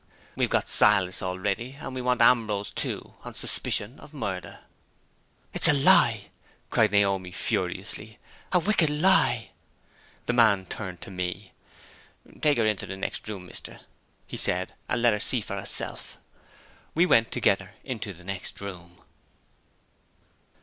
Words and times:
"We 0.35 0.45
have 0.45 0.49
got 0.49 0.67
Silas 0.67 1.21
already, 1.21 1.73
and 1.73 1.93
we 1.93 2.01
want 2.01 2.23
Ambrose 2.23 2.71
too, 2.71 3.13
on 3.23 3.35
suspicion 3.35 3.99
of 3.99 4.15
murder." 4.15 4.61
"It's 5.53 5.67
a 5.67 5.73
lie!" 5.73 6.31
cried 6.71 6.91
Naomi, 6.91 7.31
furiously 7.31 8.17
"a 8.51 8.57
wicked 8.57 8.89
lie!" 8.89 9.51
The 10.25 10.33
man 10.33 10.65
turned 10.65 11.01
to 11.01 11.11
me. 11.11 11.51
"Take 12.41 12.57
her 12.57 12.65
into 12.65 12.87
the 12.87 12.97
next 12.97 13.29
room, 13.29 13.45
mister," 13.45 13.79
he 14.25 14.37
said, 14.37 14.73
"and 14.89 15.03
let 15.03 15.13
her 15.13 15.19
see 15.19 15.39
for 15.39 15.55
herself." 15.55 16.17
We 16.95 17.05
went 17.05 17.29
together 17.31 17.75
into 17.83 18.11
the 18.11 18.23
next 18.23 18.59
room. 18.59 19.03